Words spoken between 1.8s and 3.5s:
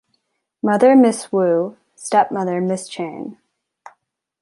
Stepmother Ms. Chang.